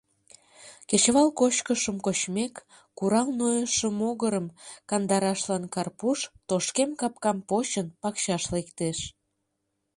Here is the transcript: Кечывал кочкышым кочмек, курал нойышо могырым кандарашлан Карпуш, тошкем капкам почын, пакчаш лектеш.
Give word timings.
Кечывал 0.89 1.27
кочкышым 1.39 1.97
кочмек, 2.05 2.53
курал 2.97 3.27
нойышо 3.39 3.87
могырым 3.99 4.47
кандарашлан 4.89 5.63
Карпуш, 5.73 6.19
тошкем 6.49 6.89
капкам 6.99 7.37
почын, 7.49 7.87
пакчаш 8.01 8.43
лектеш. 8.53 8.97